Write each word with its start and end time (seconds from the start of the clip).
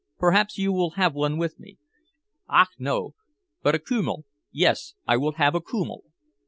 "Perhaps 0.17 0.57
you 0.57 0.73
will 0.73 0.89
have 0.97 1.13
one 1.13 1.37
with 1.37 1.59
me?" 1.59 1.77
"Ach 2.49 2.69
no! 2.79 3.13
But 3.61 3.75
a 3.75 3.77
kümmel 3.79 4.23
yes, 4.51 4.95
I 5.07 5.15
will 5.15 5.33
have 5.33 5.53
a 5.53 5.61
kümmel!" 5.61 6.01